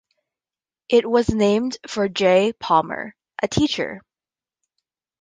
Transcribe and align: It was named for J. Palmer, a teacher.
It 0.89 1.07
was 1.07 1.29
named 1.29 1.77
for 1.85 2.09
J. 2.09 2.53
Palmer, 2.53 3.13
a 3.43 3.47
teacher. 3.47 4.01